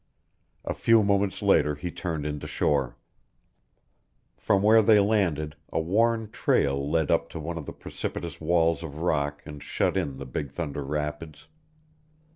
[0.65, 2.97] A few moments later he turned into shore.
[4.35, 8.81] From where they landed, a worn trail led up to one of the precipitous walls
[8.81, 11.45] of rock and shut in the Big Thunder Rapids.